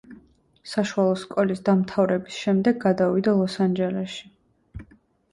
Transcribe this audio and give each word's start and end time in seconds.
საშუალო 0.69 1.17
სკოლის 1.23 1.59
დამთავრების 1.67 2.39
შემდეგ, 2.45 2.79
გადავიდა 2.85 3.35
ლოს-ანჯელესში. 3.41 4.89